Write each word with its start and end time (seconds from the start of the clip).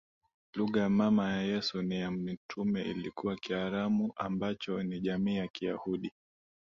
Lugha 0.55 0.89
mama 0.89 1.31
ya 1.33 1.41
Yesu 1.41 1.81
na 1.83 1.95
ya 1.95 2.11
Mitume 2.11 2.81
ilikuwa 2.81 3.35
Kiaramu 3.35 4.13
ambacho 4.15 4.83
ni 4.83 4.99
jamii 5.01 5.35
ya 5.35 5.47
Kiyahudi 5.47 6.13